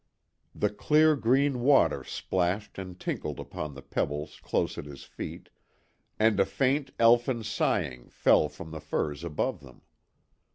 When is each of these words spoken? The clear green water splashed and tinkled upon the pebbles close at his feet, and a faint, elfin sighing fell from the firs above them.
The 0.55 0.71
clear 0.71 1.15
green 1.15 1.59
water 1.59 2.03
splashed 2.03 2.79
and 2.79 2.99
tinkled 2.99 3.39
upon 3.39 3.75
the 3.75 3.83
pebbles 3.83 4.39
close 4.39 4.79
at 4.79 4.85
his 4.85 5.03
feet, 5.03 5.49
and 6.17 6.39
a 6.39 6.45
faint, 6.47 6.89
elfin 6.97 7.43
sighing 7.43 8.09
fell 8.09 8.49
from 8.49 8.71
the 8.71 8.81
firs 8.81 9.23
above 9.23 9.59
them. 9.59 9.83